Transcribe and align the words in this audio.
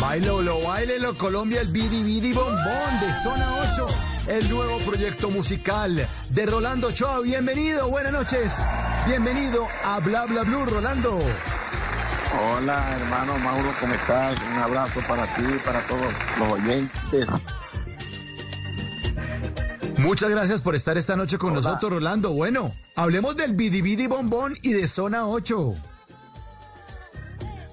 Bailolo, 0.00 0.60
bailelo 0.62 1.16
Colombia, 1.18 1.62
el 1.62 1.68
Bidi 1.68 2.04
Bidi 2.04 2.32
Bombón 2.32 3.00
de 3.00 3.12
Zona 3.12 3.56
8, 3.72 3.86
el 4.28 4.50
nuevo 4.50 4.78
proyecto 4.80 5.30
musical 5.30 6.06
de 6.28 6.46
Rolando 6.46 6.88
Ochoa. 6.88 7.20
Bienvenido, 7.20 7.88
buenas 7.88 8.12
noches. 8.12 8.62
Bienvenido 9.06 9.66
a 9.84 9.98
Bla 9.98 10.26
Bla 10.26 10.42
Blue, 10.42 10.64
Rolando. 10.66 11.18
Hola, 12.38 12.96
hermano 13.00 13.38
Mauro, 13.38 13.68
¿cómo 13.80 13.94
estás? 13.94 14.36
Un 14.54 14.58
abrazo 14.58 15.00
para 15.08 15.24
ti, 15.34 15.42
para 15.64 15.80
todos 15.80 16.12
los 16.38 16.48
oyentes. 16.50 17.26
Muchas 20.02 20.30
gracias 20.30 20.60
por 20.60 20.74
estar 20.74 20.98
esta 20.98 21.14
noche 21.14 21.38
con 21.38 21.50
Hola. 21.52 21.60
nosotros, 21.60 21.92
Rolando. 21.92 22.32
Bueno, 22.32 22.74
hablemos 22.96 23.36
del 23.36 23.54
Bidi 23.54 24.08
Bombón 24.08 24.54
y 24.62 24.72
de 24.72 24.88
Zona 24.88 25.28
8. 25.28 25.74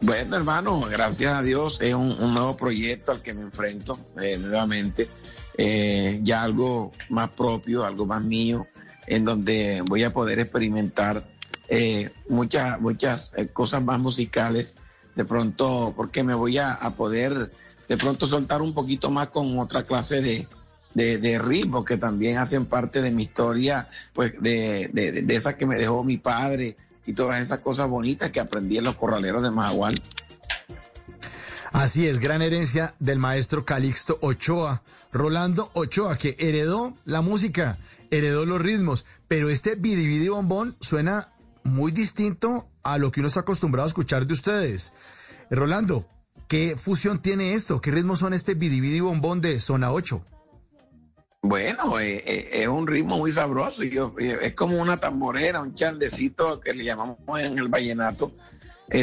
Bueno, 0.00 0.36
hermano, 0.36 0.80
gracias 0.90 1.34
a 1.34 1.42
Dios 1.42 1.78
es 1.82 1.94
un, 1.94 2.12
un 2.12 2.34
nuevo 2.34 2.56
proyecto 2.56 3.12
al 3.12 3.20
que 3.20 3.34
me 3.34 3.42
enfrento 3.42 3.98
eh, 4.20 4.38
nuevamente. 4.38 5.08
Eh, 5.56 6.20
ya 6.22 6.42
algo 6.42 6.92
más 7.10 7.28
propio, 7.30 7.84
algo 7.84 8.06
más 8.06 8.22
mío, 8.22 8.66
en 9.06 9.24
donde 9.24 9.82
voy 9.86 10.02
a 10.02 10.12
poder 10.12 10.38
experimentar 10.40 11.28
eh, 11.68 12.10
muchas, 12.28 12.80
muchas 12.80 13.32
eh, 13.36 13.48
cosas 13.48 13.82
más 13.82 13.98
musicales. 13.98 14.76
De 15.14 15.24
pronto, 15.24 15.92
porque 15.94 16.24
me 16.24 16.34
voy 16.34 16.58
a, 16.58 16.72
a 16.72 16.90
poder 16.90 17.52
de 17.86 17.96
pronto 17.98 18.26
soltar 18.26 18.62
un 18.62 18.72
poquito 18.72 19.10
más 19.10 19.28
con 19.28 19.58
otra 19.58 19.84
clase 19.84 20.20
de, 20.22 20.48
de, 20.94 21.18
de 21.18 21.38
ritmos 21.38 21.84
que 21.84 21.96
también 21.98 22.38
hacen 22.38 22.66
parte 22.66 23.02
de 23.02 23.10
mi 23.10 23.24
historia, 23.24 23.88
pues 24.12 24.32
de, 24.40 24.90
de, 24.92 25.22
de- 25.22 25.34
esas 25.34 25.54
que 25.56 25.66
me 25.66 25.76
dejó 25.76 26.02
mi 26.04 26.16
padre 26.18 26.76
y 27.06 27.12
todas 27.12 27.40
esas 27.40 27.58
cosas 27.58 27.88
bonitas 27.88 28.30
que 28.30 28.40
aprendí 28.40 28.78
en 28.78 28.84
los 28.84 28.96
corraleros 28.96 29.42
de 29.42 29.50
Mahahual. 29.50 30.00
Así 31.72 32.06
es, 32.06 32.20
gran 32.20 32.40
herencia 32.40 32.94
del 33.00 33.18
maestro 33.18 33.64
Calixto 33.64 34.18
Ochoa, 34.22 34.82
Rolando 35.12 35.70
Ochoa, 35.74 36.16
que 36.16 36.36
heredó 36.38 36.96
la 37.04 37.20
música, 37.20 37.78
heredó 38.10 38.44
los 38.46 38.60
ritmos, 38.62 39.04
pero 39.26 39.50
este 39.50 39.74
Bidi 39.74 40.28
Bombón 40.28 40.76
suena 40.80 41.32
muy 41.64 41.90
distinto 41.90 42.68
a 42.84 42.98
lo 42.98 43.10
que 43.10 43.20
uno 43.20 43.26
está 43.26 43.40
acostumbrado 43.40 43.86
a 43.86 43.88
escuchar 43.88 44.26
de 44.26 44.34
ustedes. 44.34 44.92
Rolando, 45.50 46.06
¿qué 46.46 46.76
fusión 46.76 47.20
tiene 47.20 47.54
esto? 47.54 47.80
¿Qué 47.80 47.90
ritmos 47.90 48.20
son 48.20 48.34
este 48.34 48.54
Bidi 48.54 49.00
Bombón 49.00 49.40
de 49.40 49.58
Zona 49.58 49.90
8? 49.90 50.24
Bueno, 51.46 52.00
eh, 52.00 52.22
eh, 52.24 52.48
es 52.62 52.68
un 52.68 52.86
ritmo 52.86 53.18
muy 53.18 53.30
sabroso. 53.30 53.82
yo- 53.82 54.14
eh, 54.18 54.38
es 54.40 54.54
como 54.54 54.80
una 54.80 54.96
tamborera, 54.96 55.60
un 55.60 55.74
chandecito 55.74 56.58
que 56.58 56.72
le 56.72 56.84
llamamos 56.84 57.18
en 57.38 57.58
el 57.58 57.68
vallenato. 57.68 58.32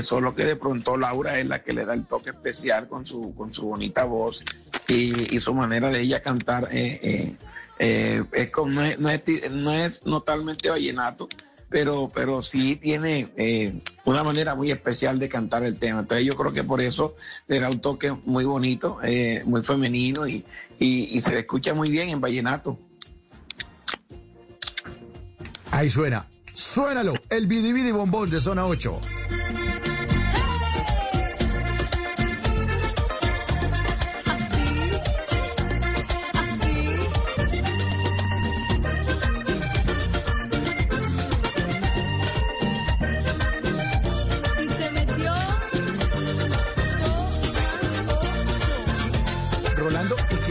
solo 0.00 0.34
que 0.34 0.44
de 0.46 0.56
pronto 0.56 0.96
Laura 0.96 1.38
es 1.38 1.46
la 1.46 1.62
que 1.62 1.74
le 1.74 1.84
da 1.84 1.92
el 1.92 2.06
toque 2.06 2.30
especial 2.30 2.88
con 2.88 3.04
su, 3.04 3.34
con 3.34 3.52
su 3.52 3.66
bonita 3.66 4.04
voz 4.06 4.42
y, 4.86 5.36
y 5.36 5.40
su 5.40 5.52
manera 5.52 5.90
de 5.90 6.00
ella 6.00 6.22
cantar. 6.22 6.70
es 6.72 8.50
como, 8.52 8.70
no, 8.72 8.84
es, 8.84 8.98
no, 8.98 9.10
es, 9.10 9.50
no 9.50 9.72
es 9.72 10.00
totalmente 10.00 10.70
vallenato, 10.70 11.28
pero, 11.70 12.10
pero 12.12 12.42
sí 12.42 12.76
tiene 12.76 13.32
eh, 13.36 13.80
una 14.04 14.24
manera 14.24 14.54
muy 14.56 14.72
especial 14.72 15.18
de 15.20 15.28
cantar 15.28 15.64
el 15.64 15.78
tema. 15.78 16.00
Entonces 16.00 16.26
yo 16.26 16.36
creo 16.36 16.52
que 16.52 16.64
por 16.64 16.80
eso 16.80 17.14
le 17.46 17.60
da 17.60 17.70
un 17.70 17.80
toque 17.80 18.12
muy 18.24 18.44
bonito, 18.44 18.98
eh, 19.02 19.42
muy 19.46 19.62
femenino 19.62 20.26
y, 20.26 20.44
y, 20.80 21.20
se 21.20 21.38
escucha 21.38 21.72
muy 21.72 21.88
bien 21.90 22.08
en 22.08 22.20
vallenato. 22.20 22.76
Ahí 25.70 25.88
suena, 25.88 26.26
suénalo, 26.52 27.14
el 27.30 27.46
Bidi 27.46 27.92
Bombón 27.92 28.28
de 28.28 28.40
Zona 28.40 28.66
8. 28.66 29.00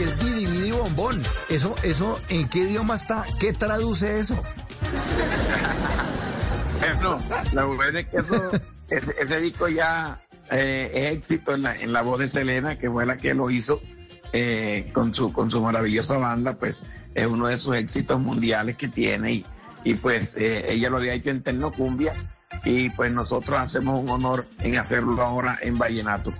qué 0.00 0.04
es 0.04 0.18
Bidi 0.24 0.46
Bidi 0.46 0.70
Bombón? 0.72 1.22
Eso, 1.48 1.74
eso, 1.82 2.20
¿en 2.28 2.48
qué 2.48 2.60
idioma 2.60 2.94
está? 2.94 3.24
¿Qué 3.38 3.52
traduce 3.52 4.20
eso? 4.20 4.40
Ese, 8.88 9.40
disco 9.40 9.68
ya 9.68 10.20
eh, 10.50 10.90
es 10.94 11.12
éxito 11.12 11.54
en 11.54 11.62
la, 11.62 11.76
en 11.76 11.92
la 11.92 12.02
voz 12.02 12.18
de 12.18 12.28
Selena, 12.28 12.78
que 12.78 12.90
fue 12.90 13.06
la 13.06 13.16
que 13.16 13.34
lo 13.34 13.50
hizo 13.50 13.80
eh, 14.32 14.90
con, 14.92 15.14
su, 15.14 15.32
con 15.32 15.50
su 15.50 15.60
maravillosa 15.60 16.18
banda, 16.18 16.56
pues 16.56 16.82
es 17.14 17.26
uno 17.26 17.46
de 17.46 17.56
sus 17.56 17.76
éxitos 17.76 18.18
mundiales 18.20 18.76
que 18.76 18.88
tiene 18.88 19.32
y, 19.32 19.46
y 19.84 19.94
pues 19.94 20.36
eh, 20.36 20.66
ella 20.68 20.90
lo 20.90 20.96
había 20.96 21.14
hecho 21.14 21.30
en 21.30 21.42
Tecnocumbia 21.42 22.14
y 22.64 22.90
pues 22.90 23.12
nosotros 23.12 23.60
hacemos 23.60 24.02
un 24.02 24.08
honor 24.08 24.46
en 24.58 24.76
hacerlo 24.76 25.20
ahora 25.22 25.58
en 25.62 25.78
Vallenato. 25.78 26.32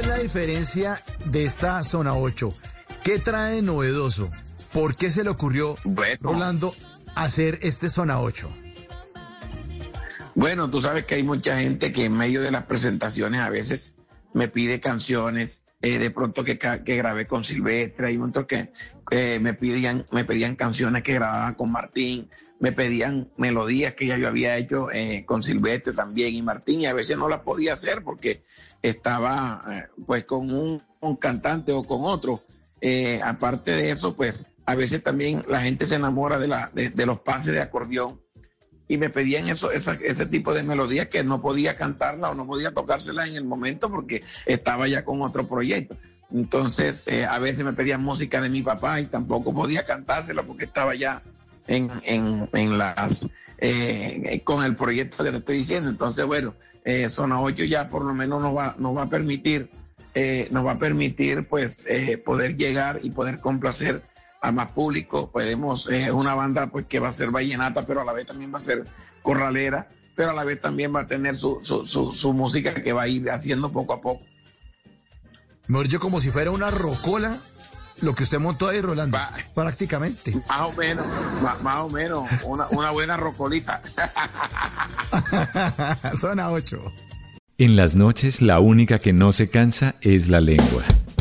Es 0.00 0.06
la 0.06 0.18
diferencia 0.18 1.02
de 1.26 1.44
esta 1.44 1.82
zona 1.82 2.14
8? 2.14 2.54
¿Qué 3.02 3.18
trae 3.18 3.60
novedoso? 3.60 4.30
¿Por 4.72 4.96
qué 4.96 5.10
se 5.10 5.24
le 5.24 5.30
ocurrió, 5.30 5.76
Bueno. 5.84 6.32
Rolando, 6.32 6.74
hacer 7.14 7.58
este 7.62 7.90
zona 7.90 8.20
8? 8.20 8.50
Bueno, 10.34 10.70
tú 10.70 10.80
sabes 10.80 11.04
que 11.04 11.16
hay 11.16 11.22
mucha 11.22 11.60
gente 11.60 11.92
que 11.92 12.06
en 12.06 12.16
medio 12.16 12.40
de 12.40 12.50
las 12.50 12.64
presentaciones 12.64 13.42
a 13.42 13.50
veces 13.50 13.94
me 14.32 14.48
pide 14.48 14.80
canciones, 14.80 15.62
eh, 15.82 15.98
de 15.98 16.10
pronto 16.10 16.44
que, 16.44 16.58
que 16.58 16.96
grabé 16.96 17.26
con 17.26 17.42
Silvestre, 17.42 18.08
hay 18.08 18.18
otros 18.18 18.44
que 18.44 18.70
eh, 19.10 19.38
me 19.40 19.54
pedían, 19.54 20.04
me 20.10 20.24
pedían 20.24 20.54
canciones 20.54 21.02
que 21.02 21.14
grababa 21.14 21.56
con 21.56 21.72
Martín, 21.72 22.28
me 22.58 22.72
pedían 22.72 23.30
melodías 23.38 23.94
que 23.94 24.06
ya 24.06 24.18
yo 24.18 24.28
había 24.28 24.58
hecho 24.58 24.90
eh, 24.92 25.24
con 25.24 25.42
Silvestre 25.42 25.94
también 25.94 26.34
y 26.34 26.42
Martín, 26.42 26.82
y 26.82 26.86
a 26.86 26.92
veces 26.92 27.16
no 27.16 27.30
las 27.30 27.40
podía 27.40 27.72
hacer 27.72 28.04
porque 28.04 28.42
estaba 28.82 29.88
pues 30.06 30.24
con 30.26 30.52
un, 30.52 30.82
cantante 31.18 31.72
o 31.72 31.82
con 31.82 32.04
otro. 32.04 32.44
Aparte 33.22 33.70
de 33.72 33.90
eso, 33.90 34.14
pues 34.14 34.44
a 34.66 34.74
veces 34.74 35.02
también 35.02 35.44
la 35.48 35.60
gente 35.60 35.86
se 35.86 35.94
enamora 35.94 36.38
de, 36.38 36.48
la, 36.48 36.70
de 36.74 37.06
los 37.06 37.20
pases 37.20 37.54
de 37.54 37.60
acordeón 37.60 38.20
y 38.90 38.98
me 38.98 39.08
pedían 39.08 39.48
eso, 39.48 39.70
esa- 39.70 39.96
ese 40.02 40.26
tipo 40.26 40.52
de 40.52 40.64
melodías 40.64 41.06
que 41.06 41.22
no 41.22 41.40
podía 41.40 41.76
cantarla 41.76 42.30
o 42.30 42.34
no 42.34 42.44
podía 42.44 42.74
tocársela 42.74 43.24
en 43.24 43.36
el 43.36 43.44
momento 43.44 43.88
porque 43.88 44.24
estaba 44.46 44.88
ya 44.88 45.04
con 45.04 45.22
otro 45.22 45.46
proyecto. 45.48 45.96
Entonces, 46.34 47.06
eh, 47.06 47.24
a 47.24 47.38
veces 47.38 47.64
me 47.64 47.72
pedían 47.72 48.02
música 48.02 48.40
de 48.40 48.48
mi 48.48 48.62
papá 48.62 49.00
y 49.00 49.06
tampoco 49.06 49.54
podía 49.54 49.84
cantársela 49.84 50.42
porque 50.42 50.64
estaba 50.64 50.96
ya 50.96 51.22
en, 51.68 51.88
en, 52.02 52.48
en 52.52 52.78
las 52.78 53.28
eh, 53.58 54.40
con 54.42 54.64
el 54.64 54.74
proyecto 54.74 55.22
que 55.22 55.30
te 55.30 55.36
estoy 55.36 55.58
diciendo. 55.58 55.88
Entonces, 55.88 56.26
bueno, 56.26 56.56
eh, 56.84 57.08
Zona 57.08 57.40
8 57.40 57.62
ya 57.62 57.90
por 57.90 58.04
lo 58.04 58.12
menos 58.12 58.42
nos 58.42 58.56
va, 58.56 58.74
nos 58.76 58.96
va 58.96 59.02
a 59.02 59.08
permitir, 59.08 59.70
nos 60.50 60.66
va 60.66 60.72
a 60.72 60.78
permitir 60.80 61.46
pues 61.46 61.86
poder 62.24 62.56
llegar 62.56 62.98
y 63.04 63.10
poder 63.10 63.38
complacer 63.38 64.02
a 64.40 64.52
más 64.52 64.72
público. 64.72 65.30
Podemos, 65.30 65.88
eh, 65.88 66.04
es 66.04 66.10
una 66.10 66.34
banda 66.34 66.68
pues 66.68 66.86
que 66.86 66.98
va 66.98 67.08
a 67.08 67.12
ser 67.12 67.30
vallenata, 67.30 67.86
pero 67.86 68.00
a 68.00 68.04
la 68.04 68.12
vez 68.12 68.26
también 68.26 68.52
va 68.52 68.58
a 68.58 68.62
ser 68.62 68.84
corralera, 69.22 69.88
pero 70.14 70.30
a 70.30 70.34
la 70.34 70.44
vez 70.44 70.60
también 70.60 70.94
va 70.94 71.00
a 71.00 71.06
tener 71.06 71.36
su, 71.36 71.60
su, 71.62 71.86
su, 71.86 72.12
su 72.12 72.32
música 72.32 72.74
que 72.74 72.92
va 72.92 73.02
a 73.02 73.08
ir 73.08 73.30
haciendo 73.30 73.70
poco 73.70 73.94
a 73.94 74.00
poco. 74.00 74.24
Mejor 75.66 75.88
yo 75.88 76.00
como 76.00 76.20
si 76.20 76.30
fuera 76.30 76.50
una 76.50 76.70
rocola, 76.70 77.38
lo 78.00 78.14
que 78.14 78.24
usted 78.24 78.38
montó 78.38 78.68
ahí, 78.68 78.80
Rolando. 78.80 79.16
Va. 79.16 79.30
Prácticamente. 79.54 80.34
Más 80.48 80.62
o 80.62 80.72
menos, 80.72 81.06
más, 81.42 81.62
más 81.62 81.76
o 81.76 81.88
menos, 81.90 82.28
una, 82.44 82.66
una 82.70 82.90
buena 82.90 83.16
rocolita. 83.16 83.82
Zona 86.16 86.50
8. 86.50 86.92
En 87.58 87.76
las 87.76 87.94
noches 87.94 88.40
la 88.40 88.58
única 88.58 88.98
que 88.98 89.12
no 89.12 89.32
se 89.32 89.50
cansa 89.50 89.96
es 90.00 90.28
la 90.28 90.40
lengua. 90.40 90.82